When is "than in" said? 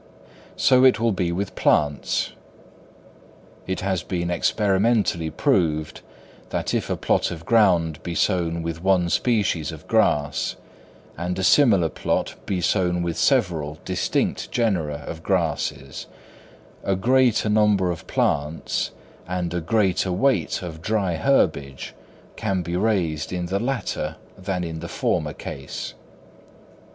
24.35-24.79